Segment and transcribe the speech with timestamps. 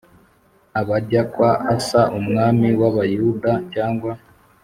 [0.79, 4.11] Abajya kwa asa umwami w abayuda cyangwa